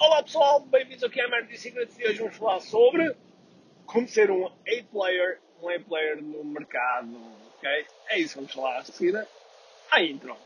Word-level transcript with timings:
Olá 0.00 0.22
pessoal, 0.22 0.60
bem-vindos 0.60 1.02
aqui 1.02 1.20
à 1.20 1.28
Marketing 1.28 1.56
Secrets 1.56 1.98
e 1.98 2.04
hoje 2.06 2.18
vamos 2.20 2.36
falar 2.36 2.60
sobre 2.60 3.16
como 3.84 4.06
ser 4.06 4.30
um 4.30 4.46
A-player, 4.46 5.40
um 5.60 5.68
A-player 5.68 6.22
no 6.22 6.44
mercado, 6.44 7.16
ok? 7.56 7.68
É 8.10 8.20
isso 8.20 8.36
vamos 8.36 8.52
falar 8.52 8.78
a 8.78 8.84
seguir 8.84 9.26
à 9.90 10.00
intro. 10.00 10.36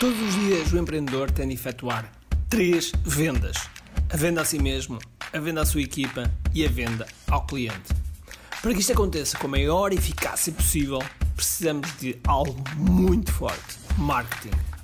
Todos 0.00 0.18
os 0.18 0.34
dias 0.34 0.72
o 0.72 0.78
empreendedor 0.78 1.30
tem 1.30 1.46
de 1.48 1.54
efetuar 1.54 2.10
três 2.48 2.90
vendas: 3.04 3.56
a 4.10 4.16
venda 4.16 4.40
a 4.40 4.44
si 4.44 4.58
mesmo, 4.58 4.98
a 5.32 5.38
venda 5.38 5.60
à 5.60 5.66
sua 5.66 5.82
equipa 5.82 6.24
e 6.54 6.64
a 6.64 6.68
venda 6.68 7.06
ao 7.30 7.46
cliente. 7.46 7.92
Para 8.62 8.72
que 8.72 8.80
isto 8.80 8.94
aconteça 8.94 9.38
com 9.38 9.46
a 9.46 9.50
maior 9.50 9.92
eficácia 9.92 10.52
possível, 10.54 11.00
precisamos 11.34 11.94
de 11.98 12.18
algo 12.26 12.56
muito 12.76 13.30
forte: 13.30 13.78
marketing. 13.98 14.75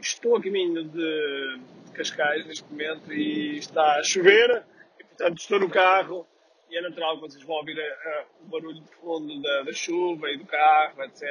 Estou 0.00 0.36
a 0.36 0.42
caminho 0.42 0.84
de 0.84 1.60
Cascais 1.92 2.46
neste 2.46 2.64
momento 2.70 3.12
e 3.12 3.58
está 3.58 3.96
a 3.96 4.02
chover, 4.04 4.62
e, 4.98 5.04
portanto 5.04 5.38
estou 5.38 5.58
no 5.58 5.68
carro 5.68 6.26
e 6.70 6.76
é 6.76 6.82
natural 6.82 7.16
que 7.16 7.22
vocês 7.22 7.42
vão 7.42 7.56
ouvir 7.56 7.78
uh, 7.78 8.24
o 8.42 8.46
barulho 8.46 8.80
de 8.80 8.94
fundo 8.96 9.40
da, 9.40 9.62
da, 9.62 9.72
chuva 9.72 10.30
e 10.30 10.36
do 10.36 10.44
carro, 10.44 11.02
etc. 11.02 11.22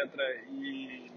E, 0.51 1.11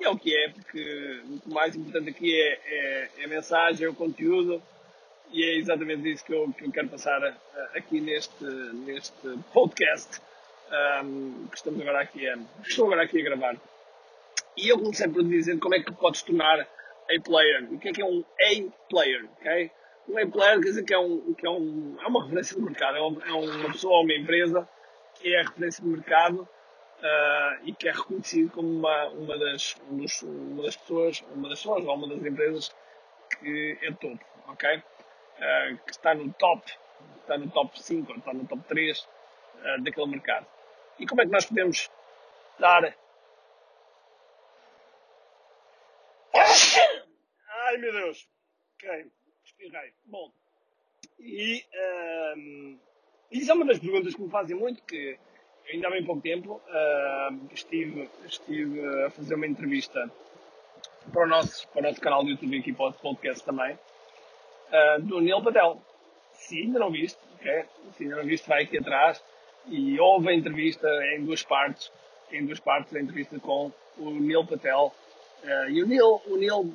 e, 0.00 0.04
é 0.04 0.08
o 0.08 0.18
que 0.18 0.36
é, 0.36 0.50
porque 0.50 1.22
o 1.46 1.54
mais 1.54 1.74
importante 1.76 2.10
aqui 2.10 2.34
é, 2.34 2.60
é, 2.64 3.10
é, 3.18 3.24
a 3.24 3.28
mensagem, 3.28 3.86
é 3.86 3.88
o 3.88 3.94
conteúdo 3.94 4.62
e 5.30 5.44
é 5.44 5.56
exatamente 5.56 6.10
isso 6.10 6.24
que 6.24 6.34
eu, 6.34 6.52
que 6.52 6.64
eu 6.64 6.72
quero 6.72 6.88
passar 6.88 7.22
uh, 7.22 7.76
aqui 7.76 8.00
neste, 8.00 8.44
neste 8.44 9.38
podcast 9.52 10.20
um, 11.04 11.46
que 11.48 11.56
estamos 11.56 11.80
agora 11.80 12.00
aqui 12.00 12.28
a, 12.28 12.36
estou 12.66 12.86
agora 12.86 13.04
aqui 13.04 13.20
a 13.20 13.24
gravar. 13.24 13.56
E 14.56 14.68
eu 14.68 14.78
comecei 14.78 15.08
por 15.08 15.22
dizer 15.24 15.58
como 15.58 15.74
é 15.74 15.82
que 15.82 15.92
podes 15.92 16.22
tornar 16.22 16.66
a-player. 17.10 17.68
O 17.72 17.78
que 17.78 17.88
é 17.88 17.92
que 17.92 18.02
é 18.02 18.04
um 18.04 18.24
A-player? 18.40 19.28
Okay? 19.40 19.70
Um 20.08 20.18
A-player 20.18 20.60
quer 20.60 20.68
dizer 20.68 20.84
que 20.84 20.94
é, 20.94 20.98
um, 20.98 21.34
que 21.34 21.46
é, 21.46 21.50
um, 21.50 21.96
é 22.00 22.06
uma 22.06 22.22
referência 22.22 22.56
de 22.56 22.62
mercado, 22.62 22.96
é 22.96 23.00
uma, 23.00 23.26
é 23.26 23.32
uma 23.32 23.72
pessoa 23.72 23.94
ou 23.94 24.04
uma 24.04 24.14
empresa 24.14 24.68
que 25.14 25.34
é 25.34 25.42
referência 25.42 25.82
de 25.82 25.88
mercado 25.88 26.48
uh, 26.98 27.64
e 27.64 27.72
que 27.72 27.88
é 27.88 27.92
reconhecido 27.92 28.50
como 28.50 28.68
uma, 28.68 29.08
uma, 29.08 29.38
das, 29.38 29.76
um 29.90 29.98
dos, 29.98 30.22
uma 30.22 30.62
das 30.62 30.76
pessoas, 30.76 31.24
uma 31.34 31.48
das 31.48 31.58
pessoas 31.58 31.84
ou 31.84 31.94
uma 31.94 32.08
das 32.08 32.24
empresas 32.24 32.74
que 33.40 33.78
é 33.82 33.92
topo, 33.92 34.24
ok? 34.48 34.76
Uh, 34.76 35.78
que 35.84 35.90
está 35.90 36.14
no 36.14 36.32
top, 36.34 36.72
está 37.20 37.36
no 37.36 37.50
top 37.50 37.82
5 37.82 38.10
ou 38.10 38.18
está 38.18 38.32
no 38.32 38.46
top 38.46 38.62
3 38.68 38.98
uh, 38.98 39.06
ah, 39.64 39.76
daquele 39.80 40.06
mercado. 40.06 40.46
E 40.98 41.06
como 41.06 41.20
é 41.20 41.26
que 41.26 41.32
nós 41.32 41.44
podemos 41.44 41.90
dar 42.58 42.94
Ai 47.76 47.82
meu 47.82 47.92
Deus. 47.92 48.26
Ok, 48.74 49.06
espirrei. 49.44 49.92
Bom, 50.06 50.32
e 51.20 51.62
um, 52.34 52.78
isso 53.30 53.50
é 53.50 53.54
uma 53.54 53.66
das 53.66 53.78
perguntas 53.78 54.14
que 54.14 54.22
me 54.22 54.30
fazem 54.30 54.56
muito, 54.56 54.82
que 54.84 55.18
ainda 55.70 55.88
há 55.88 55.90
bem 55.90 56.02
pouco 56.02 56.22
tempo 56.22 56.54
uh, 56.54 57.52
estive, 57.52 58.08
estive 58.24 58.80
a 59.04 59.10
fazer 59.10 59.34
uma 59.34 59.46
entrevista 59.46 60.10
para 61.12 61.24
o 61.24 61.28
nosso, 61.28 61.68
para 61.68 61.80
o 61.80 61.82
nosso 61.82 62.00
canal 62.00 62.24
do 62.24 62.30
YouTube 62.30 62.58
aqui 62.58 62.72
para 62.72 62.86
o 62.86 62.92
podcast 62.94 63.44
também, 63.44 63.74
uh, 63.74 65.02
do 65.02 65.20
Neil 65.20 65.42
Patel. 65.42 65.78
Se 66.32 66.58
ainda 66.58 66.78
não 66.78 66.90
viste, 66.90 67.20
ok? 67.34 67.62
Se 67.92 68.04
ainda 68.04 68.16
não 68.16 68.24
viste, 68.24 68.48
vai 68.48 68.62
aqui 68.62 68.78
atrás 68.78 69.22
e 69.66 70.00
houve 70.00 70.30
a 70.30 70.34
entrevista 70.34 70.88
em 71.14 71.22
duas 71.26 71.42
partes, 71.42 71.92
em 72.32 72.46
duas 72.46 72.58
partes 72.58 72.96
a 72.96 73.00
entrevista 73.02 73.38
com 73.38 73.70
o 73.98 74.10
Neil 74.12 74.46
Patel. 74.46 74.94
Uh, 75.44 75.68
e 75.68 75.82
o 75.82 75.86
Neil, 75.86 76.22
o 76.24 76.36
Neil 76.38 76.74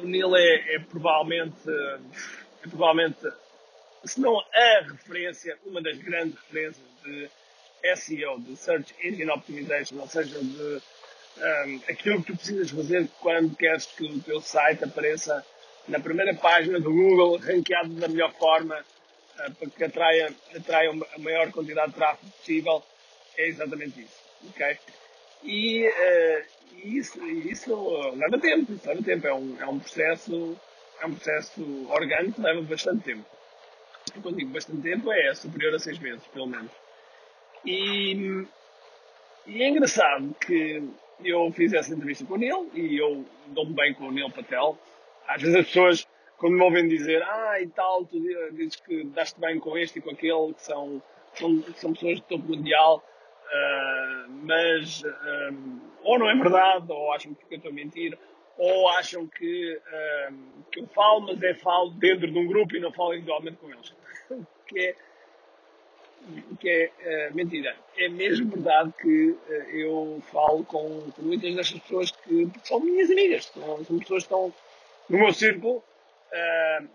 o 0.00 0.06
Neil 0.06 0.36
é, 0.36 0.74
é, 0.74 0.78
provavelmente, 0.78 1.68
é 1.68 2.68
provavelmente, 2.68 3.18
se 4.04 4.20
não 4.20 4.38
a 4.38 4.80
referência, 4.90 5.58
uma 5.64 5.82
das 5.82 5.98
grandes 5.98 6.38
referências 6.40 6.86
de 7.04 7.30
SEO, 7.96 8.40
de 8.40 8.56
Search 8.56 8.94
Engine 9.02 9.30
Optimization, 9.30 9.98
ou 9.98 10.08
seja, 10.08 10.38
de 10.38 10.82
um, 11.38 11.80
aquilo 11.88 12.22
que 12.22 12.32
tu 12.32 12.36
precisas 12.36 12.70
fazer 12.70 13.08
quando 13.20 13.56
queres 13.56 13.86
que 13.86 14.04
o 14.04 14.20
teu 14.20 14.40
site 14.40 14.84
apareça 14.84 15.44
na 15.88 15.98
primeira 15.98 16.34
página 16.34 16.78
do 16.78 16.92
Google, 16.92 17.38
ranqueado 17.38 17.94
da 17.94 18.08
melhor 18.08 18.32
forma, 18.34 18.78
uh, 18.78 19.54
para 19.54 19.70
que 19.70 19.84
atraia, 19.84 20.32
atraia 20.54 20.90
a 20.90 21.18
maior 21.18 21.50
quantidade 21.50 21.92
de 21.92 21.96
tráfego 21.96 22.30
possível, 22.32 22.82
é 23.36 23.48
exatamente 23.48 24.00
isso. 24.00 24.22
Okay? 24.50 24.78
E, 25.42 25.88
uh, 25.88 26.62
isso, 26.84 27.24
isso 27.26 28.12
leva 28.16 28.38
tempo, 28.38 28.72
isso 28.72 28.88
leva 28.88 29.02
tempo. 29.02 29.26
É 29.26 29.34
um, 29.34 29.56
é 29.60 29.66
um 29.66 29.78
processo, 29.78 30.56
é 31.00 31.06
um 31.06 31.14
processo 31.14 31.86
orgânico 31.90 32.34
que 32.34 32.40
leva 32.40 32.62
bastante 32.62 33.04
tempo. 33.04 33.24
E 34.16 34.20
quando 34.20 34.36
digo 34.36 34.50
bastante 34.50 34.82
tempo 34.82 35.12
é 35.12 35.34
superior 35.34 35.74
a 35.74 35.78
seis 35.78 35.98
meses, 35.98 36.26
pelo 36.28 36.46
menos. 36.46 36.70
E, 37.64 38.44
e 39.46 39.62
é 39.62 39.68
engraçado 39.68 40.34
que 40.40 40.82
eu 41.24 41.52
fiz 41.52 41.72
essa 41.72 41.94
entrevista 41.94 42.24
com 42.24 42.34
o 42.34 42.38
Neil 42.38 42.70
e 42.74 42.98
eu 42.98 43.24
dou-me 43.48 43.74
bem 43.74 43.94
com 43.94 44.08
o 44.08 44.12
Neil 44.12 44.30
Patel. 44.30 44.76
Às 45.26 45.40
vezes 45.40 45.56
as 45.56 45.66
pessoas, 45.66 46.08
quando 46.36 46.54
me 46.54 46.62
ouvem 46.62 46.88
dizer, 46.88 47.22
ah, 47.22 47.60
e 47.60 47.68
tal, 47.68 48.04
tu 48.04 48.20
dizes 48.52 48.76
que 48.76 49.04
daste 49.04 49.38
bem 49.38 49.60
com 49.60 49.78
este 49.78 49.98
e 49.98 50.02
com 50.02 50.10
aquele, 50.10 50.52
que 50.54 50.62
são, 50.62 51.00
são, 51.34 51.62
são 51.76 51.92
pessoas 51.92 52.16
de 52.16 52.22
topo 52.22 52.44
mundial, 52.48 53.04
Uh, 53.52 54.32
mas 54.44 55.02
um, 55.04 55.78
ou 56.02 56.18
não 56.18 56.30
é 56.30 56.34
verdade, 56.34 56.90
ou 56.90 57.12
acham 57.12 57.34
que 57.34 57.44
eu 57.50 57.56
estou 57.56 57.70
a 57.70 57.74
mentir, 57.74 58.18
ou 58.56 58.88
acham 58.88 59.26
que, 59.26 59.78
um, 60.30 60.62
que 60.70 60.80
eu 60.80 60.86
falo, 60.86 61.20
mas 61.20 61.42
é 61.42 61.52
falo 61.54 61.90
dentro 61.90 62.30
de 62.30 62.38
um 62.38 62.46
grupo 62.46 62.74
e 62.74 62.80
não 62.80 62.90
falo 62.90 63.12
individualmente 63.12 63.58
com 63.58 63.68
eles. 63.70 63.94
que 64.66 64.78
é, 64.78 64.96
que 66.58 66.68
é 66.68 67.28
uh, 67.30 67.34
mentira. 67.34 67.76
É 67.98 68.08
mesmo 68.08 68.48
verdade 68.48 68.90
que 68.98 69.30
uh, 69.30 69.52
eu 69.70 70.22
falo 70.32 70.64
com, 70.64 71.10
com, 71.10 71.22
muitas 71.22 71.54
destas 71.54 71.80
pessoas 71.80 72.10
que 72.10 72.50
são 72.64 72.80
minhas 72.80 73.10
amigas, 73.10 73.44
são, 73.46 73.84
são 73.84 73.98
pessoas 73.98 74.22
que 74.22 74.32
estão 74.32 74.54
no 75.10 75.18
meu 75.18 75.32
círculo 75.32 75.84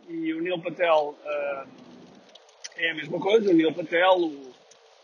e 0.09 0.33
o 0.33 0.41
Neil 0.41 0.59
Patel 0.59 1.15
é 2.75 2.89
a 2.89 2.95
mesma 2.95 3.19
coisa, 3.19 3.51
o 3.51 3.53
Neil 3.53 3.71
Patel, 3.71 4.13
o 4.17 4.56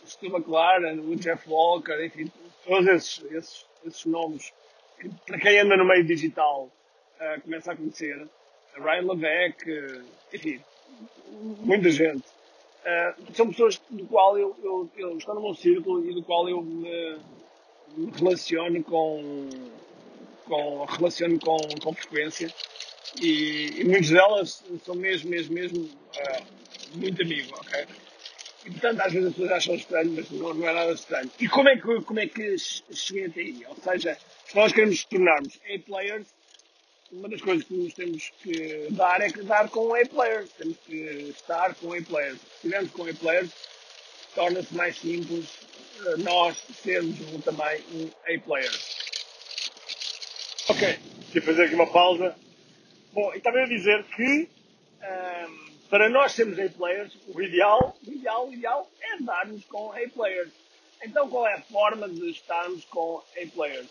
Stu 0.05 0.27
McLaren, 0.27 0.99
o 0.99 1.15
Jeff 1.15 1.49
Walker, 1.49 2.05
enfim, 2.05 2.31
todos 2.65 2.87
esses, 2.87 3.23
esses, 3.31 3.65
esses 3.85 4.05
nomes 4.05 4.53
que, 4.99 5.09
para 5.25 5.39
quem 5.39 5.59
anda 5.59 5.77
no 5.77 5.85
meio 5.85 6.03
digital, 6.05 6.69
uh, 7.19 7.41
começa 7.41 7.71
a 7.71 7.75
conhecer. 7.75 8.27
Ryan 8.75 9.13
Levesque, 9.13 9.71
uh, 9.71 10.05
enfim, 10.33 10.61
muita 11.59 11.89
gente. 11.89 12.25
Uh, 12.83 13.33
são 13.33 13.49
pessoas 13.49 13.81
do 13.89 14.05
qual 14.07 14.37
eu, 14.37 14.55
eu, 14.63 14.89
eu, 14.97 15.17
estou 15.17 15.35
no 15.35 15.41
meu 15.41 15.53
círculo 15.53 16.09
e 16.09 16.13
do 16.13 16.23
qual 16.23 16.49
eu 16.49 16.61
me, 16.61 17.17
me 17.95 18.11
relaciono 18.11 18.83
com, 18.83 19.49
com, 20.45 20.85
relaciono 20.85 21.39
com, 21.39 21.57
com 21.81 21.93
frequência. 21.93 22.53
E, 23.21 23.81
e 23.81 23.83
muitas 23.83 24.09
delas 24.09 24.63
são 24.83 24.95
mesmo, 24.95 25.29
mesmo, 25.29 25.53
mesmo 25.53 25.83
uh, 25.83 26.97
muito 26.97 27.21
amigos, 27.21 27.51
ok? 27.59 27.85
E, 28.65 28.71
portanto, 28.71 29.01
às 29.01 29.11
vezes 29.11 29.27
as 29.27 29.33
pessoas 29.33 29.51
acham 29.51 29.75
estranho, 29.75 30.11
mas 30.11 30.31
não, 30.31 30.53
não 30.53 30.69
é 30.69 30.73
nada 30.73 30.91
estranho. 30.93 31.29
E 31.39 31.47
como 31.49 31.69
é 31.69 31.75
que, 31.75 32.01
como 32.01 32.19
é 32.19 32.27
que 32.27 32.55
cheguei 32.57 33.25
até 33.25 33.41
aí? 33.41 33.65
Ou 33.67 33.75
seja, 33.75 34.17
se 34.47 34.55
nós 34.55 34.71
queremos 34.71 35.03
tornarmos 35.03 35.59
A-players, 35.73 36.27
uma 37.11 37.29
das 37.29 37.41
coisas 37.41 37.63
que 37.65 37.73
nos 37.73 37.93
temos 37.93 38.31
que 38.41 38.87
dar 38.91 39.21
é 39.21 39.29
que 39.29 39.43
dar 39.43 39.69
com 39.69 39.93
A-players. 39.93 40.49
Temos 40.53 40.77
que 40.85 40.95
estar 41.29 41.75
com 41.75 41.93
A-players. 41.93 42.39
Se 42.39 42.55
estivermos 42.55 42.91
com 42.91 43.03
A-players, 43.03 43.51
torna-se 44.33 44.73
mais 44.73 44.97
simples 44.97 45.45
eh, 46.05 46.17
nós 46.17 46.57
sermos 46.81 47.17
também 47.43 47.81
um 47.93 48.09
A-player. 48.33 48.71
Ok, 50.69 50.99
deixa 51.31 51.41
fazer 51.45 51.65
aqui 51.65 51.75
uma 51.75 51.91
pausa. 51.91 52.35
Bom, 53.11 53.33
e 53.35 53.39
também 53.41 53.63
a 53.63 53.67
dizer 53.67 54.03
que 54.15 54.49
um, 55.03 55.72
para 55.93 56.09
nós 56.09 56.31
sermos 56.31 56.57
A-players, 56.57 57.13
o 57.27 57.39
ideal, 57.39 57.95
o 58.03 58.11
ideal, 58.11 58.47
o 58.47 58.51
ideal 58.51 58.89
é 58.99 59.21
darmos 59.21 59.63
com 59.65 59.91
A-players. 59.91 60.49
Então 61.03 61.29
qual 61.29 61.45
é 61.45 61.53
a 61.53 61.61
forma 61.61 62.09
de 62.09 62.31
estarmos 62.31 62.83
com 62.85 63.21
A-players? 63.39 63.89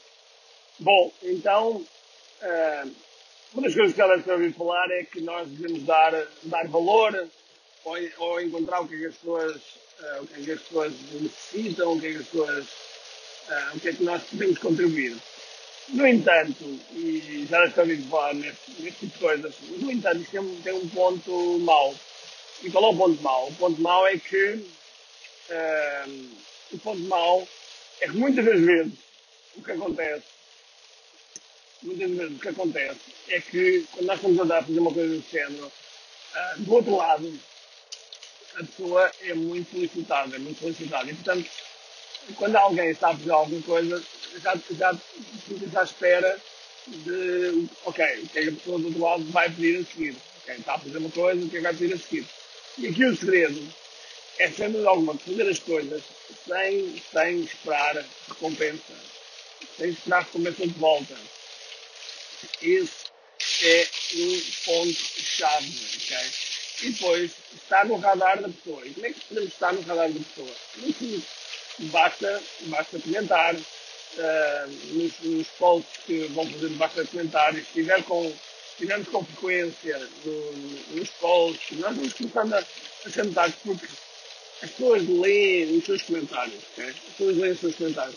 Bom, 0.81 1.13
então 1.23 1.77
uh, 1.77 2.91
uma 3.55 3.63
das 3.63 3.73
coisas 3.73 3.95
que 3.95 4.01
ela 4.01 4.17
está 4.17 4.33
a 4.33 4.35
ouvir 4.35 4.53
falar 4.53 4.91
é 4.91 5.05
que 5.05 5.21
nós 5.21 5.49
devemos 5.49 5.85
dar, 5.85 6.11
dar 6.43 6.67
valor 6.67 7.29
ou, 7.85 7.97
ou 8.19 8.41
encontrar 8.41 8.81
o 8.81 8.89
que, 8.89 8.97
é 8.97 8.99
que 8.99 9.07
as 9.07 9.15
pessoas, 9.15 9.57
uh, 10.01 10.23
o 10.23 10.27
que, 10.27 10.41
é 10.41 10.45
que 10.45 10.51
as 10.51 10.61
pessoas 10.61 10.93
necessitam, 11.13 11.93
o 11.93 12.01
que 12.01 12.07
é 12.09 12.11
que 12.11 12.19
as 12.19 12.27
pessoas, 12.27 12.67
uh, 12.67 13.77
o 13.77 13.81
que 13.81 13.89
é 13.91 13.93
que 13.93 14.03
nós 14.03 14.25
podemos 14.25 14.59
contribuir. 14.59 15.17
No 15.89 16.07
entanto, 16.07 16.65
e 16.93 17.47
já 17.49 17.65
estou 17.65 17.85
a 17.85 17.97
falar 18.09 18.35
neste, 18.35 18.73
tipo 18.75 19.07
de 19.07 19.19
coisas, 19.19 19.55
no 19.79 19.91
entanto, 19.91 20.23
isto 20.23 20.31
tem, 20.31 20.63
tem 20.63 20.73
um 20.73 20.89
ponto 20.89 21.59
mau. 21.61 21.95
E 22.63 22.71
qual 22.71 22.85
é 22.85 22.89
o 22.89 22.97
ponto 22.97 23.23
mau? 23.23 23.49
O 23.49 23.55
ponto 23.55 23.81
mau 23.81 24.07
é 24.07 24.17
que 24.17 24.55
uh, 25.51 26.31
o 26.73 26.79
ponto 26.79 27.01
mau 27.03 27.47
é 28.01 28.07
que 28.07 28.17
muitas 28.17 28.45
das 28.45 28.61
vezes 28.61 28.93
o 29.57 29.63
que 29.63 29.73
acontece 29.73 30.33
muitas 31.83 32.11
vezes 32.11 32.37
o 32.37 32.39
que 32.39 32.49
acontece 32.49 33.01
é 33.29 33.41
que 33.41 33.87
quando 33.93 34.07
nós 34.07 34.17
estamos 34.17 34.41
a 34.41 34.45
dar 34.45 34.59
a 34.59 34.63
fazer 34.63 34.79
uma 34.79 34.93
coisa 34.93 35.15
do 35.15 35.25
género, 35.31 35.67
uh, 35.67 36.61
do 36.61 36.75
outro 36.75 36.97
lado, 36.97 37.41
a 38.55 38.65
pessoa 38.65 39.11
é 39.23 39.35
muito 39.35 39.71
solicitada, 39.71 40.37
é 40.37 40.39
muito 40.39 40.61
solicitada. 40.61 41.11
E 41.11 41.15
portanto, 41.15 41.51
quando 42.37 42.57
alguém 42.57 42.91
está 42.91 43.11
a 43.11 43.17
fazer 43.17 43.31
alguma 43.31 43.63
coisa, 43.63 44.03
já, 44.43 44.55
já 44.71 44.95
fica 45.59 45.81
à 45.81 45.85
espera 45.85 46.41
de, 46.87 47.69
ok, 47.85 48.05
o 48.23 48.29
que 48.29 48.39
é 48.39 48.43
que 48.43 48.49
a 48.49 48.53
pessoa 48.53 48.79
do 48.79 48.87
outro 48.87 49.01
lado 49.01 49.25
vai 49.31 49.49
pedir 49.51 49.81
a 49.81 49.85
seguir? 49.85 50.17
Ok, 50.43 50.55
está 50.57 50.75
a 50.75 50.79
fazer 50.79 50.99
uma 50.99 51.11
coisa, 51.11 51.45
o 51.45 51.49
que 51.49 51.57
é 51.57 51.59
que 51.59 51.65
vai 51.65 51.75
pedir 51.75 51.95
a 51.95 51.99
seguir? 51.99 52.27
E 52.79 52.87
aqui 52.89 53.05
o 53.05 53.17
segredo 53.17 53.75
é 54.39 54.51
sempre 54.51 54.87
alguma 54.87 55.17
fazer 55.17 55.49
as 55.49 55.59
coisas 55.59 56.03
sem, 56.47 57.03
sem 57.13 57.41
esperar 57.43 58.05
recompensa, 58.29 58.95
sem 59.77 59.91
esperar 59.91 60.23
recompensa 60.25 60.67
de 60.67 60.79
volta. 60.79 61.17
Esse 62.61 63.03
é 63.63 63.89
um 64.17 64.41
ponto-chave, 64.65 65.73
ok? 65.97 66.17
E 66.83 66.91
depois, 66.91 67.31
estar 67.55 67.87
no 67.87 67.97
radar 67.99 68.43
da 68.43 68.49
pessoa. 68.49 68.85
E 68.85 68.95
como 68.95 69.07
é 69.07 69.13
que 69.13 69.21
podemos 69.21 69.53
estar 69.53 69.73
no 69.73 69.83
radar 69.83 70.11
da 70.11 70.21
pessoa? 70.21 70.51
Basta, 71.79 72.43
basta 72.63 72.99
comentar 72.99 73.57
uh, 74.19 75.29
nos, 75.29 75.47
posts 75.59 76.05
que 76.05 76.25
vão 76.29 76.51
fazer, 76.51 76.69
basta 76.71 77.05
comentar. 77.07 77.55
E 77.57 77.61
se 77.61 77.73
tiver 77.73 78.03
com, 78.05 78.33
tivermos 78.79 79.09
com 79.09 79.25
frequência 79.25 79.99
no, 80.25 80.53
nos 80.97 81.11
posts, 81.11 81.79
nós 81.79 81.97
vamos 81.97 82.13
começando 82.13 82.55
a, 82.55 82.59
a 82.59 83.11
sentar 83.11 83.53
porque 83.65 83.87
as 84.63 84.71
pessoas 84.71 85.09
leem 85.09 85.79
os 85.79 85.85
seus 85.85 86.03
comentários, 86.03 86.63
okay? 86.73 86.91
As 86.91 86.97
pessoas 86.97 87.37
leem 87.37 87.53
os 87.53 87.61
seus 87.61 87.75
comentários. 87.75 88.17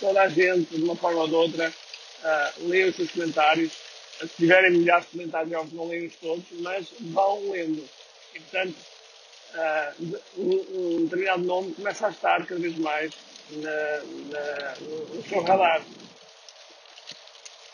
Toda 0.00 0.22
a 0.22 0.28
gente, 0.28 0.74
de 0.74 0.82
uma 0.82 0.96
forma 0.96 1.20
ou 1.20 1.28
de 1.28 1.34
outra, 1.34 1.68
uh, 1.68 2.68
lê 2.68 2.84
os 2.84 2.96
seus 2.96 3.10
comentários. 3.10 3.72
Se 4.18 4.28
tiverem 4.28 4.72
milhares 4.72 5.06
de 5.06 5.12
comentários, 5.12 5.52
óbvio 5.52 5.76
não 5.76 5.88
leem 5.88 6.08
todos, 6.20 6.44
mas 6.60 6.86
vão 7.00 7.50
lendo. 7.50 7.86
E, 8.34 8.40
portanto, 8.40 8.76
uh, 9.54 10.20
um, 10.38 10.96
um, 10.96 11.04
determinado 11.04 11.42
nome 11.42 11.74
começa 11.74 12.06
a 12.06 12.10
estar 12.10 12.46
cada 12.46 12.60
vez 12.60 12.76
mais 12.78 13.12
na, 13.56 14.02
na, 14.30 14.74
no 14.80 15.22
seu 15.22 15.42
radar. 15.42 15.82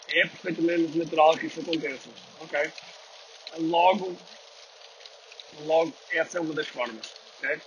É 0.09 0.21
perfeitamente 0.23 0.99
natural 0.99 1.37
que 1.37 1.47
isso 1.47 1.61
aconteça. 1.61 2.09
Ok? 2.41 2.73
Logo, 3.59 4.17
logo, 5.61 5.93
essa 6.11 6.39
é 6.39 6.41
uma 6.41 6.55
das 6.55 6.69
formas. 6.69 7.15
Okay? 7.39 7.61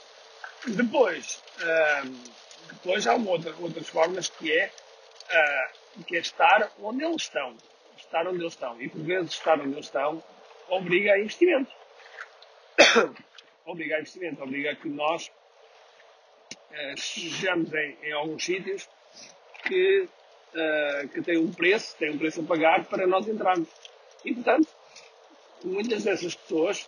Depois, 0.67 1.41
depois 2.71 3.07
há 3.07 3.15
uma 3.15 3.31
outra, 3.31 3.53
outras 3.59 3.87
formas 3.87 4.29
que 4.29 4.51
é, 4.51 4.67
uh, 4.67 6.03
que 6.03 6.15
é 6.15 6.19
estar 6.19 6.71
onde 6.79 7.03
eles 7.03 7.23
estão. 7.23 7.55
Estar 7.97 8.27
onde 8.27 8.41
eles 8.41 8.53
estão. 8.53 8.81
E 8.81 8.89
por 8.89 9.01
vezes 9.01 9.33
estar 9.33 9.59
onde 9.59 9.73
eles 9.73 9.85
estão 9.85 10.23
obriga 10.71 11.13
a 11.13 11.19
investimento. 11.19 11.71
obriga 13.65 13.95
a 13.95 13.99
investimento, 13.99 14.41
obriga 14.41 14.71
a 14.71 14.75
que 14.75 14.89
nós 14.89 15.31
uh, 16.71 16.93
estejamos 16.95 17.73
em, 17.73 17.97
em, 18.03 18.13
alguns 18.13 18.43
sítios 18.43 18.87
que, 19.65 20.07
uh, 20.53 21.07
que 21.09 21.21
têm 21.21 21.37
um 21.37 21.51
preço, 21.51 21.95
têm 21.97 22.11
um 22.11 22.17
preço 22.17 22.41
a 22.41 22.43
pagar 22.43 22.85
para 22.85 23.05
nós 23.07 23.27
entrarmos. 23.27 23.67
E 24.25 24.33
portanto, 24.33 24.67
muitas 25.63 26.03
dessas 26.03 26.35
pessoas, 26.35 26.87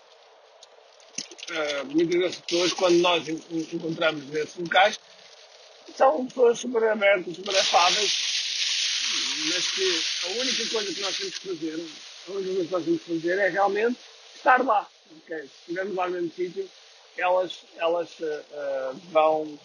uh, 1.49 1.85
muitas 1.91 2.19
dessas 2.19 2.41
pessoas, 2.41 2.73
quando 2.73 2.97
nós 2.97 3.27
encontramos 3.27 4.25
nesses 4.29 4.55
locais, 4.55 4.99
são 5.95 6.25
pessoas 6.25 6.59
super 6.59 6.83
abertas, 6.83 7.35
super 7.35 7.55
afáveis, 7.55 8.33
mas 9.53 9.71
que 9.71 10.01
a 10.25 10.27
única 10.39 10.69
coisa 10.69 10.93
que 10.93 11.01
nós 11.01 11.17
temos 11.17 11.37
que 11.37 11.47
fazer, 11.47 11.73
a 12.27 12.31
única 12.31 12.47
coisa 12.47 12.65
que 12.65 12.71
nós 12.71 12.85
temos 12.85 13.03
que 13.03 13.13
fazer 13.13 13.39
é 13.39 13.49
realmente 13.49 13.99
estar 14.35 14.63
lá. 14.63 14.87
Okay? 15.23 15.41
Se 15.41 15.45
estivermos 15.45 15.95
lá 15.95 16.07
no 16.07 16.13
mesmo 16.13 16.31
sítio, 16.31 16.69
elas, 17.17 17.63
elas 17.77 18.09
uh, 18.19 18.95
vão, 19.11 19.59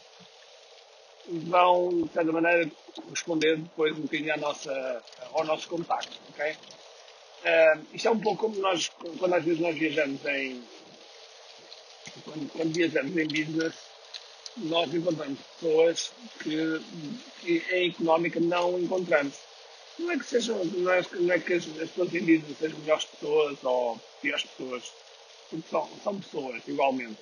vão, 1.29 2.03
de 2.03 2.13
certa 2.13 2.33
maneira, 2.33 2.71
responder 3.11 3.57
depois 3.57 3.97
um 3.97 4.03
bocadinho 4.03 4.35
à 4.35 4.37
nossa, 4.37 5.03
ao 5.33 5.45
nosso 5.45 5.69
contacto. 5.69 6.19
Okay? 6.31 6.53
Uh, 6.53 7.87
isto 7.95 8.09
é 8.09 8.11
um 8.11 8.19
pouco 8.19 8.49
como 8.49 8.61
nós, 8.61 8.91
quando 9.19 9.35
às 9.35 9.45
vezes 9.45 9.61
nós 9.61 9.77
viajamos 9.77 10.25
em, 10.27 10.63
quando, 12.25 12.53
quando 12.53 12.75
viajamos 12.75 13.17
em 13.17 13.29
business, 13.29 13.75
nós 14.57 14.93
encontramos 14.93 15.39
pessoas 15.41 16.13
que, 16.41 16.81
que 17.41 17.75
em 17.75 17.91
económica 17.91 18.41
não 18.41 18.79
encontramos. 18.79 19.35
Não 19.99 20.13
é 20.13 20.19
que 20.19 20.25
sejam, 20.25 20.65
não 20.65 20.93
é, 20.93 21.03
não 21.13 21.35
é 21.35 21.39
que 21.39 21.55
as, 21.55 21.67
as 21.67 21.91
pessoas 21.91 22.15
em 22.15 22.21
business 22.21 22.59
sejam 22.59 22.79
melhores 22.81 23.05
pessoas 23.05 23.59
ou 23.63 24.01
piores 24.21 24.45
pessoas, 24.45 24.93
porque 25.51 25.69
são, 25.69 25.89
são 26.03 26.21
pessoas 26.21 26.63
igualmente. 26.67 27.19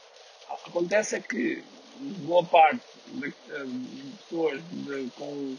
Acontece 0.48 1.16
é 1.16 1.20
que 1.20 1.62
boa 1.98 2.44
parte 2.44 2.81
de, 3.06 3.31
de 3.31 4.16
pessoas 4.19 4.60
de, 4.70 5.10
com, 5.16 5.56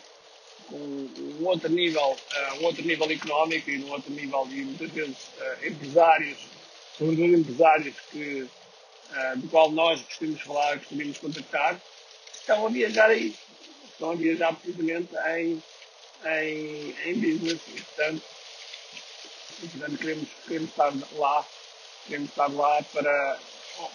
com 0.67 0.75
um 0.77 1.45
outro 1.45 1.69
nível, 1.69 2.11
uh, 2.11 2.61
um 2.61 2.65
outro 2.65 2.85
nível 2.85 3.09
económico 3.09 3.69
e 3.69 3.83
um 3.83 3.91
outro 3.91 4.11
nível 4.11 4.45
de 4.47 4.55
muitas 4.63 4.91
vezes 4.91 5.17
uh, 5.37 5.67
empresários, 5.67 6.37
sobretudo 6.97 7.35
empresários 7.35 7.95
que, 8.11 8.41
uh, 9.11 9.37
do 9.37 9.47
qual 9.49 9.71
nós 9.71 10.01
gostamos 10.01 10.37
de 10.37 10.43
falar, 10.43 10.77
gostamos 10.77 11.17
contactar, 11.17 11.81
estão 12.33 12.65
a 12.65 12.69
viajar 12.69 13.09
aí, 13.09 13.35
estão 13.91 14.11
a 14.11 14.15
viajar 14.15 14.53
precisamente 14.53 15.09
em, 15.37 15.63
em, 16.25 16.95
em 17.05 17.13
business. 17.15 17.61
E 17.67 17.81
portanto, 17.81 18.23
portanto 19.59 19.97
queremos, 19.97 20.29
queremos 20.45 20.69
estar 20.69 20.93
lá, 21.13 21.45
queremos 22.05 22.29
estar 22.29 22.47
lá 22.47 22.83
para 22.93 23.39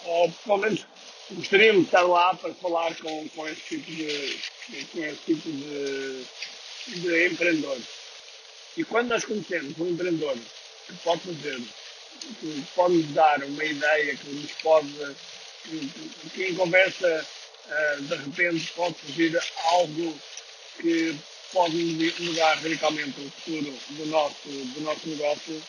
ou, 0.05 0.31
pelo 0.31 0.57
menos 0.57 0.85
gostaríamos 1.31 1.81
de 1.81 1.87
estar 1.87 2.03
lá 2.03 2.33
para 2.35 2.53
falar 2.55 2.95
com, 2.95 3.29
com 3.29 3.47
esse 3.47 3.61
tipo 3.61 3.91
de, 3.91 4.85
com 4.91 5.03
esse 5.03 5.19
tipo 5.25 5.51
de, 5.51 6.25
de 6.87 7.27
empreendedores. 7.27 7.85
E 8.77 8.83
quando 8.83 9.09
nós 9.09 9.25
conhecemos 9.25 9.77
um 9.79 9.89
empreendedor 9.89 10.37
que 10.87 10.93
pode 11.03 11.21
fazer, 11.21 11.61
que 12.39 12.63
pode 12.75 12.95
nos 12.95 13.13
dar 13.13 13.43
uma 13.43 13.63
ideia, 13.63 14.15
que 14.15 14.29
nos 14.29 14.51
pode, 14.63 14.87
que, 15.63 15.91
que 16.33 16.43
em 16.45 16.55
conversa 16.55 17.27
uh, 17.67 18.01
de 18.01 18.15
repente 18.15 18.71
pode 18.75 18.95
surgir 19.05 19.39
algo 19.65 20.19
que 20.79 21.15
pode 21.51 22.13
mudar 22.19 22.55
radicalmente 22.55 23.21
o 23.21 23.29
futuro 23.29 23.73
do 23.89 24.05
nosso, 24.07 24.47
do 24.47 24.81
nosso 24.81 25.07
negócio, 25.07 25.63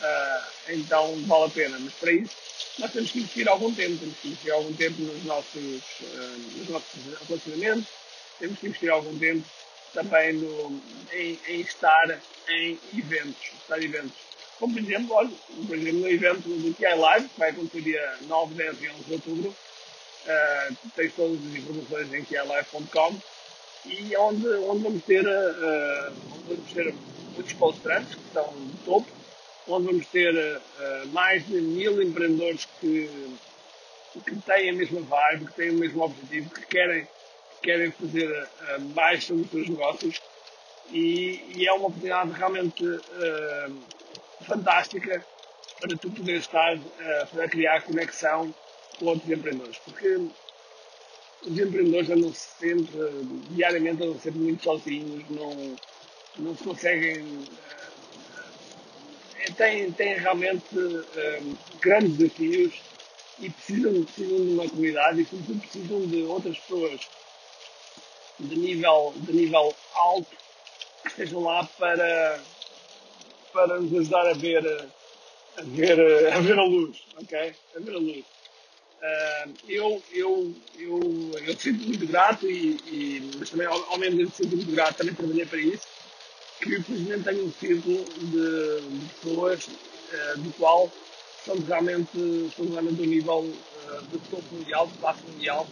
uh, 0.00 0.44
então 0.68 1.14
vale 1.26 1.44
a 1.44 1.48
pena. 1.48 1.78
Mas 1.78 1.94
para 1.94 2.12
isso 2.12 2.36
nós 2.78 2.92
temos 2.92 3.10
que 3.10 3.18
investir 3.20 3.48
algum 3.48 3.74
tempo, 3.74 3.98
temos 3.98 4.16
que 4.18 4.28
investir 4.28 4.52
algum 4.52 4.72
tempo 4.74 5.02
nos 5.02 5.24
nossos, 5.24 5.82
uh, 6.00 6.38
nos 6.56 6.68
nossos 6.68 7.28
relacionamentos, 7.28 7.86
temos 8.38 8.58
que 8.58 8.66
investir 8.66 8.90
algum 8.90 9.18
tempo 9.18 9.44
também 9.94 10.34
no, 10.34 10.82
em, 11.12 11.38
em, 11.48 11.60
estar 11.60 12.20
em 12.48 12.78
eventos, 12.96 13.52
estar 13.60 13.80
em 13.80 13.84
eventos. 13.84 14.26
Como 14.58 14.74
por 14.74 14.82
exemplo, 14.82 15.14
olha, 15.14 15.30
por 15.66 15.76
exemplo, 15.76 16.00
no 16.00 16.08
evento 16.08 16.48
do 16.48 16.74
TI 16.74 16.94
Live, 16.94 17.28
que 17.28 17.38
vai 17.38 17.50
acontecer 17.50 17.82
dia 17.82 18.18
9, 18.22 18.54
10 18.54 18.82
e 18.82 18.88
11 18.88 19.04
de 19.04 19.12
outubro, 19.12 19.48
uh, 19.50 20.76
tens 20.94 21.14
todas 21.14 21.38
as 21.38 21.54
informações 21.54 22.12
em 22.12 22.22
tilive.com 22.22 23.20
e 23.86 24.16
onde, 24.16 24.48
onde 24.48 24.82
vamos 24.82 25.04
ter, 25.04 25.26
uh, 25.26 26.12
vamos 26.46 26.72
ter 26.72 26.94
muitos 27.34 27.52
palestrantes 27.54 28.14
que 28.14 28.32
são 28.32 28.52
de 28.54 28.76
topo, 28.84 29.06
onde 29.68 29.86
vamos 29.86 30.06
ter 30.06 30.34
uh, 30.34 31.08
mais 31.08 31.46
de 31.46 31.60
mil 31.60 32.00
empreendedores 32.02 32.66
que, 32.80 33.10
que 34.24 34.36
têm 34.36 34.70
a 34.70 34.72
mesma 34.72 35.00
vibe, 35.00 35.46
que 35.46 35.54
têm 35.54 35.70
o 35.70 35.78
mesmo 35.78 36.02
objetivo, 36.02 36.50
que 36.50 36.66
querem, 36.66 37.04
que 37.04 37.60
querem 37.62 37.90
fazer 37.90 38.30
uh, 38.30 38.80
mais 38.94 39.24
sobre 39.24 39.42
os 39.42 39.50
seus 39.50 39.68
negócios 39.68 40.20
e, 40.90 41.42
e 41.56 41.66
é 41.66 41.72
uma 41.72 41.88
oportunidade 41.88 42.32
realmente 42.32 42.84
uh, 42.84 43.80
fantástica 44.42 45.24
para 45.80 45.96
tu 45.96 46.10
poder 46.10 46.38
estar 46.38 46.78
a 47.38 47.48
criar 47.48 47.82
conexão 47.82 48.54
com 48.98 49.06
outros 49.06 49.30
empreendedores. 49.30 49.78
Porque 49.78 50.08
os 51.42 51.58
empreendedores 51.58 52.10
andam 52.10 52.32
sempre, 52.32 52.98
diariamente 53.50 54.02
andam 54.02 54.18
sempre 54.18 54.40
muito 54.40 54.64
sozinhos, 54.64 55.22
não, 55.28 55.76
não 56.38 56.56
se 56.56 56.64
conseguem 56.64 57.44
têm, 59.56 59.92
têm 59.92 60.14
realmente 60.14 60.78
um, 60.78 61.56
grandes 61.80 62.16
desafios 62.16 62.74
e 63.38 63.50
precisam, 63.50 64.04
precisam 64.04 64.44
de 64.44 64.52
uma 64.52 64.68
comunidade 64.68 65.20
e 65.20 65.26
sobretudo 65.26 65.60
precisam 65.60 66.06
de 66.06 66.22
outras 66.22 66.58
pessoas 66.58 67.00
de 68.38 68.56
nível, 68.56 69.14
de 69.16 69.32
nível 69.32 69.74
alto 69.94 70.36
que 71.02 71.08
estejam 71.08 71.40
lá 71.40 71.64
para, 71.78 72.40
para 73.52 73.80
nos 73.80 73.92
ajudar 74.00 74.28
a 74.28 74.34
ver, 74.34 74.66
a 75.58 75.62
ver, 75.62 76.32
a 76.32 76.40
ver 76.40 76.58
a 76.58 76.64
luz, 76.64 76.98
ok? 77.16 77.54
A 77.74 77.78
ver 77.80 77.94
a 77.94 77.98
luz. 77.98 78.24
Uh, 78.96 79.52
eu, 79.68 80.02
eu, 80.12 80.54
eu, 80.78 81.00
eu 81.46 81.56
sinto 81.56 81.86
muito 81.86 82.06
grato, 82.06 82.50
e, 82.50 82.76
e, 82.86 83.30
mas 83.38 83.50
também 83.50 83.66
ao, 83.66 83.92
ao 83.92 83.98
mesmo 83.98 84.18
tempo 84.18 84.32
sinto 84.34 84.56
muito 84.56 84.72
grato, 84.72 84.96
também 84.96 85.14
trabalhei 85.14 85.46
para 85.46 85.60
isso, 85.60 85.86
que 86.60 86.76
infelizmente 86.76 87.24
tenho 87.24 87.46
um 87.46 87.52
círculo 87.52 88.04
de, 88.04 88.98
de 88.98 89.08
pessoas 89.14 89.66
uh, 89.66 90.38
do 90.38 90.52
qual 90.54 90.90
somos 91.44 91.66
realmente, 91.66 92.50
somos 92.56 92.72
realmente 92.72 93.02
um 93.02 93.06
nível 93.06 93.38
uh, 93.40 94.02
de 94.10 94.18
topo 94.30 94.54
mundial, 94.54 94.86
de 94.86 94.98
classe 94.98 95.22
mundial, 95.26 95.66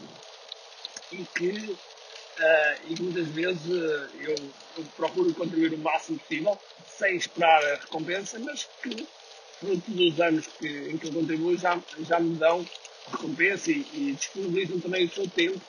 e 1.13 1.25
que, 1.25 1.51
uh, 1.51 2.89
e 2.89 2.95
que 2.95 3.03
muitas 3.03 3.29
vezes 3.29 3.67
eu, 3.69 4.35
eu, 4.77 4.85
procuro 4.97 5.33
contribuir 5.35 5.75
o 5.75 5.79
máximo 5.79 6.19
possível, 6.19 6.59
sem 6.87 7.17
esperar 7.17 7.65
a 7.65 7.77
recompensa, 7.77 8.39
mas 8.39 8.69
que, 8.83 9.07
fruto 9.59 9.91
dos 9.91 10.21
anos 10.21 10.47
que, 10.47 10.69
em 10.91 10.99
que 10.99 11.09
eu 11.09 11.13
contribuo, 11.13 11.57
já, 11.57 11.81
já 12.01 12.21
me 12.21 12.37
dão 12.37 12.65
recompensa 13.11 13.71
e, 13.71 13.87
e 13.95 14.13
disponibilizam 14.13 14.81
também 14.81 15.07
o 15.07 15.11
seu 15.11 15.29
tempo 15.29 15.61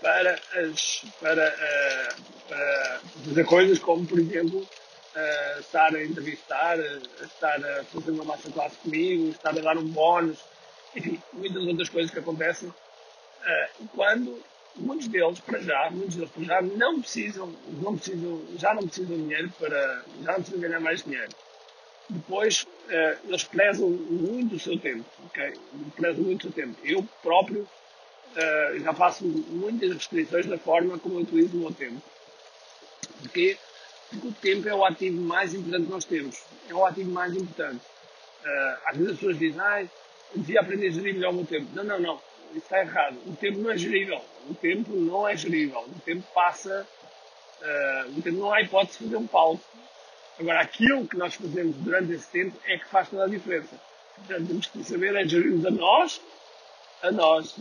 para, 0.00 0.38
as, 0.54 1.04
para, 1.20 1.48
uh, 1.48 2.48
para 2.48 3.00
fazer 3.24 3.44
coisas 3.44 3.78
como, 3.78 4.06
por 4.06 4.18
exemplo, 4.18 4.60
uh, 4.60 5.60
estar 5.60 5.94
a 5.94 6.04
entrevistar, 6.04 6.78
uh, 6.78 7.24
estar 7.24 7.64
a 7.64 7.84
fazer 7.84 8.10
uma 8.10 8.24
massa 8.24 8.50
classe 8.50 8.76
comigo, 8.76 9.30
estar 9.30 9.50
a 9.50 9.60
dar 9.60 9.76
um 9.76 9.86
bónus, 9.88 10.38
enfim, 10.94 11.20
muitas 11.32 11.64
outras 11.64 11.88
coisas 11.88 12.10
que 12.10 12.18
acontecem. 12.18 12.72
quando 13.94 14.42
muitos 14.76 15.08
deles, 15.08 15.40
para 15.40 15.60
já, 15.60 15.90
muitos 15.90 16.16
deles 16.16 16.30
para 16.30 16.44
já 16.44 16.62
não 16.62 17.00
precisam, 17.00 17.54
não 17.82 17.96
precisam, 17.96 18.42
já 18.56 18.74
não 18.74 18.82
precisam 18.86 19.16
de 19.16 19.22
dinheiro 19.22 19.52
para, 19.58 20.04
já 20.22 20.32
não 20.32 20.34
precisam 20.34 20.60
ganhar 20.60 20.80
mais 20.80 21.02
dinheiro. 21.02 21.32
Depois, 22.08 22.66
uh, 22.88 23.28
eles 23.28 23.44
prezam 23.44 23.88
muito 23.88 24.56
o 24.56 24.60
seu 24.60 24.78
tempo, 24.78 25.04
ok? 25.26 25.52
Prezam 25.94 26.24
muito 26.24 26.48
o 26.48 26.52
seu 26.52 26.52
tempo. 26.52 26.76
Eu 26.84 27.06
próprio 27.22 27.68
uh, 28.36 28.80
já 28.80 28.92
faço 28.92 29.24
muitas 29.24 29.92
restrições 29.92 30.46
da 30.46 30.58
forma 30.58 30.98
como 30.98 31.16
eu 31.16 31.22
utilizo 31.22 31.56
o 31.56 31.60
meu 31.60 31.72
tempo. 31.72 32.00
Porquê? 33.20 33.56
Porque 34.10 34.26
o 34.26 34.32
tempo 34.32 34.68
é 34.68 34.74
o 34.74 34.84
ativo 34.84 35.20
mais 35.20 35.54
importante 35.54 35.84
que 35.84 35.90
nós 35.90 36.04
temos. 36.04 36.42
É 36.68 36.74
o 36.74 36.84
ativo 36.84 37.10
mais 37.10 37.34
importante. 37.34 37.80
Uh, 38.44 38.78
às 38.86 38.96
vezes 38.96 39.12
as 39.12 39.18
pessoas 39.18 39.38
dizem, 39.38 39.60
ah, 39.60 39.84
devia 40.34 40.60
aprender 40.60 40.88
a 40.88 40.90
gerir 40.90 41.14
melhor 41.14 41.30
o 41.30 41.36
meu 41.36 41.46
tempo. 41.46 41.68
Não, 41.74 41.84
não, 41.84 42.00
não. 42.00 42.20
Isso 42.50 42.58
está 42.64 42.80
errado. 42.80 43.16
O 43.26 43.36
tempo 43.36 43.58
não 43.58 43.70
é 43.70 43.78
gerível. 43.78 44.20
O 44.48 44.54
tempo 44.54 44.92
não 44.96 45.28
é 45.28 45.36
gerível. 45.36 45.80
O 45.80 46.00
tempo 46.00 46.26
passa. 46.34 46.86
Uh, 47.60 48.18
o 48.18 48.22
tempo 48.22 48.38
não 48.38 48.52
há 48.52 48.62
hipótese 48.62 48.98
de 48.98 49.04
fazer 49.04 49.16
um 49.16 49.26
pause. 49.26 49.60
Agora, 50.38 50.60
aquilo 50.60 51.06
que 51.06 51.18
nós 51.18 51.34
fazemos 51.34 51.76
durante 51.76 52.12
esse 52.12 52.26
tempo 52.30 52.56
é 52.64 52.78
que 52.78 52.88
faz 52.88 53.08
toda 53.08 53.24
a 53.24 53.28
diferença. 53.28 53.78
Portanto, 54.16 54.46
temos 54.48 54.66
que 54.66 54.82
saber 54.84 55.14
é 55.14 55.28
gerirmos 55.28 55.66
a 55.66 55.70
nós, 55.70 56.20
a 57.02 57.10
nós, 57.10 57.54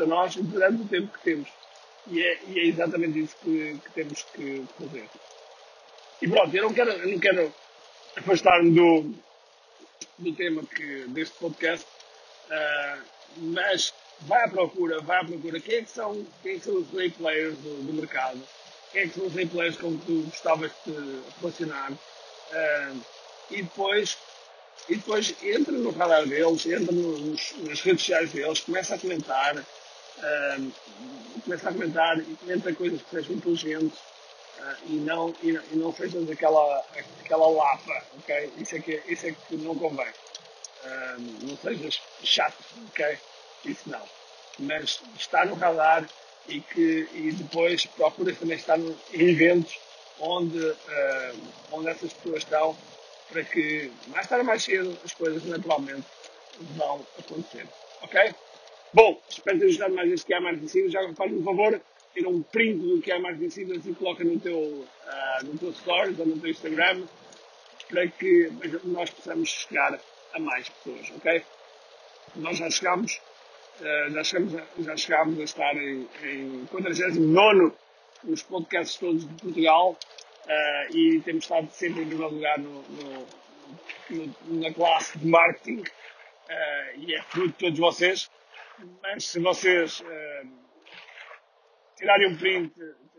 a 0.00 0.06
nós 0.06 0.36
durante 0.36 0.82
o 0.82 0.88
tempo 0.88 1.12
que 1.18 1.24
temos. 1.24 1.48
E 2.08 2.20
é, 2.20 2.40
e 2.48 2.58
é 2.58 2.66
exatamente 2.66 3.20
isso 3.20 3.36
que, 3.42 3.78
que, 3.84 3.92
temos 3.92 4.22
que 4.34 4.64
fazer. 4.78 5.08
E 6.20 6.28
pronto, 6.28 6.56
eu 6.56 6.64
não 6.64 6.74
quero, 6.74 7.08
não 7.08 7.18
quero 7.18 7.54
afastar-me 8.16 8.74
do, 8.74 9.14
do 10.18 10.34
tema 10.34 10.62
que, 10.64 11.06
deste 11.08 11.38
podcast, 11.38 11.86
uh, 11.86 13.02
mas 13.36 13.94
vai 14.22 14.44
à 14.44 14.48
procura, 14.48 15.00
vai 15.00 15.20
à 15.20 15.24
procura. 15.24 15.60
Quem 15.60 15.76
é 15.76 15.82
que 15.82 15.90
são, 15.90 16.26
quem 16.42 16.56
é 16.56 16.58
que 16.58 16.64
são 16.64 16.76
os 16.76 16.88
play 16.88 17.10
players 17.10 17.56
do, 17.58 17.86
do 17.86 17.92
mercado? 17.92 18.42
quem 18.92 19.02
é 19.02 19.06
que 19.08 19.14
são 19.14 19.26
os 19.26 19.32
players 19.32 19.76
com 19.76 19.98
que 19.98 20.06
tu 20.06 20.22
gostavas 20.24 20.70
de 20.86 21.22
relacionar 21.40 21.90
uh, 21.90 23.00
e 23.50 23.62
depois 23.62 24.16
e 24.88 24.96
depois 24.96 25.34
entra 25.42 25.72
no 25.72 25.90
radar 25.90 26.26
deles, 26.26 26.66
entra 26.66 26.92
nos, 26.92 27.54
nas 27.58 27.80
redes 27.80 28.00
sociais 28.02 28.32
deles, 28.32 28.60
começa 28.60 28.94
a 28.94 28.98
comentar, 28.98 29.56
uh, 29.56 30.72
começa 31.44 31.68
a 31.68 31.72
comentar 31.72 32.18
e 32.18 32.36
comenta 32.36 32.74
coisas 32.74 33.00
que 33.02 33.10
sejam 33.10 33.36
inteligentes 33.36 33.98
uh, 34.58 34.76
e 34.86 34.94
não, 34.94 35.34
e, 35.42 35.50
e 35.50 35.76
não 35.76 35.92
sejam 35.92 36.24
daquela 36.24 36.84
aquela 37.20 37.48
lapa, 37.48 38.04
ok? 38.18 38.52
Isso 38.58 38.76
é 38.76 38.80
que, 38.80 39.02
isso 39.06 39.26
é 39.26 39.32
que 39.32 39.56
não 39.56 39.74
convém. 39.74 40.08
Uh, 40.08 41.46
não 41.46 41.56
sejas 41.56 42.00
chato, 42.24 42.58
ok? 42.90 43.18
Isso 43.64 43.88
não. 43.88 44.02
Mas 44.58 45.00
está 45.16 45.44
no 45.44 45.54
radar 45.54 46.06
e 46.48 46.60
que 46.60 47.08
e 47.12 47.32
depois 47.32 47.86
procura 47.86 48.34
também 48.34 48.56
estar 48.56 48.78
em 48.78 48.94
eventos 49.12 49.78
onde, 50.18 50.58
uh, 50.58 51.36
onde 51.70 51.88
essas 51.88 52.12
pessoas 52.12 52.42
estão 52.42 52.76
para 53.32 53.44
que 53.44 53.90
mais 54.08 54.26
tarde 54.26 54.42
ou 54.42 54.46
mais 54.46 54.62
cedo 54.62 54.98
as 55.04 55.14
coisas 55.14 55.44
naturalmente 55.44 56.06
vão 56.76 57.04
acontecer. 57.18 57.66
Ok? 58.02 58.34
Bom, 58.92 59.20
espero 59.28 59.58
ter 59.58 59.66
ajudado 59.66 59.94
mais 59.94 60.12
este 60.12 60.26
que 60.26 60.34
é 60.34 60.40
mais 60.40 60.60
vencido. 60.60 60.90
Já 60.90 61.00
faz-me 61.14 61.38
um 61.38 61.44
favor, 61.44 61.80
tira 62.12 62.28
um 62.28 62.42
print 62.42 62.78
do 62.78 63.00
que 63.00 63.10
é 63.10 63.18
mais 63.18 63.38
vencido 63.38 63.74
e 63.74 63.94
coloca 63.94 64.22
no 64.22 64.38
teu, 64.38 64.58
uh, 64.58 65.44
no 65.44 65.58
teu 65.58 65.72
stories 65.72 66.18
ou 66.18 66.26
no 66.26 66.38
teu 66.38 66.50
Instagram 66.50 67.04
para 67.88 68.06
que 68.06 68.50
nós 68.84 69.10
possamos 69.10 69.48
chegar 69.48 69.98
a 70.34 70.38
mais 70.38 70.68
pessoas, 70.68 71.10
ok? 71.16 71.42
Nós 72.36 72.58
já 72.58 72.70
chegamos 72.70 73.20
eh, 73.80 74.10
já, 74.10 74.24
chegamos 74.24 74.54
a, 74.54 74.62
já 74.78 74.96
chegámos 74.96 75.40
a 75.40 75.44
estar 75.44 75.74
em, 75.76 76.06
em 76.24 76.66
49 76.66 77.72
nos 78.24 78.42
podcasts 78.42 78.98
todos 78.98 79.26
de 79.26 79.34
Portugal 79.42 79.98
uh, 80.46 80.96
e 80.96 81.20
temos 81.20 81.44
estado 81.44 81.70
sempre 81.70 82.02
em 82.02 82.06
primeiro 82.06 82.34
lugar 82.34 82.58
no, 82.58 82.82
no, 82.82 83.26
no, 84.10 84.60
na 84.60 84.72
classe 84.72 85.18
de 85.18 85.26
marketing 85.26 85.80
uh, 85.80 86.98
e 86.98 87.14
é 87.14 87.22
fruto 87.22 87.48
de 87.48 87.54
todos 87.54 87.78
vocês. 87.78 88.30
Mas 89.02 89.26
se 89.26 89.40
vocês 89.40 90.00
uh, 90.00 90.48
tirarem 91.96 92.28
um 92.28 92.36
print, 92.36 92.72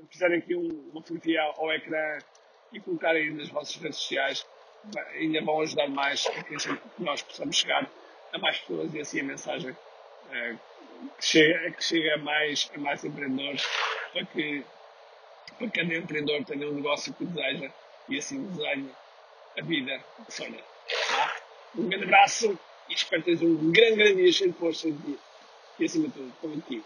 fizerem 0.10 0.40
aqui 0.40 0.56
um, 0.56 0.90
uma 0.92 1.02
fotografia 1.02 1.42
ao, 1.42 1.72
ecrã 1.72 2.20
e 2.72 2.80
colocarem 2.80 3.34
nas 3.34 3.50
vossas 3.50 3.76
redes 3.76 3.98
sociais, 3.98 4.46
ainda 5.14 5.42
vão 5.42 5.62
ajudar 5.62 5.88
mais 5.90 6.28
a 6.28 6.44
que 6.44 6.56
nós 7.00 7.22
possamos 7.22 7.56
chegar 7.56 7.90
a 8.34 8.38
mais 8.38 8.60
pessoas 8.60 8.94
e 8.94 9.00
assim 9.00 9.20
a 9.22 9.24
mensagem 9.24 9.76
que, 11.18 11.26
chega, 11.26 11.72
que 11.72 11.84
chega 11.84 12.16
a 12.16 12.18
mais, 12.18 12.70
a 12.76 12.78
mais 12.80 13.04
empreendedores 13.04 13.66
para 14.12 14.26
que, 14.26 14.64
para 15.70 15.84
cada 15.84 15.96
empreendedor 15.96 16.44
tenha 16.46 16.70
um 16.70 16.76
negócio 16.76 17.14
que 17.14 17.26
deseja 17.26 17.72
e 18.10 18.18
assim 18.18 18.44
desenhe 18.48 18.90
a 19.58 19.62
vida 19.62 20.04
que 20.26 20.34
sonha. 20.34 20.60
Tá? 21.10 21.36
Um 21.78 21.88
grande 21.88 22.06
abraço 22.06 22.60
e 22.90 22.94
espero 22.94 23.24
que 23.24 23.36
tenhas 23.36 23.42
um 23.42 23.72
grande, 23.72 23.96
grande 23.96 24.16
dia 24.16 24.32
cheio 24.32 24.52
de 24.52 24.58
força 24.58 24.88
e 24.90 25.86
acima 25.86 26.08
de 26.08 26.14
tudo, 26.14 26.34
positivo. 26.42 26.86